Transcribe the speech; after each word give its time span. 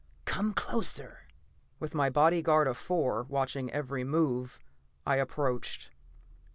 Come 0.25 0.55
closer!" 0.55 1.27
With 1.79 1.93
my 1.93 2.09
bodyguard 2.09 2.65
of 2.67 2.75
four 2.75 3.21
watching 3.21 3.69
every 3.71 4.03
move, 4.03 4.57
I 5.05 5.17
approached. 5.17 5.91